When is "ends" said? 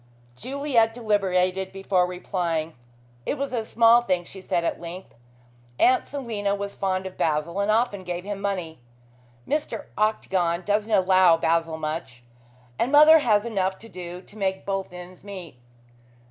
14.91-15.23